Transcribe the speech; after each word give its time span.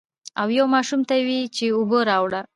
او 0.41 0.47
يو 0.57 0.65
ماشوم 0.75 1.01
ته 1.07 1.13
يې 1.17 1.23
ووې 1.25 1.41
چې 1.55 1.65
اوبۀ 1.77 1.99
راوړه 2.09 2.41
ـ 2.43 2.47